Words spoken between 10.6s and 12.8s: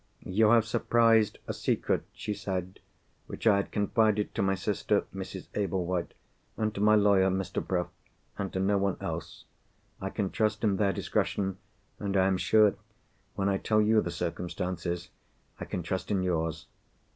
in their discretion; and I am sure,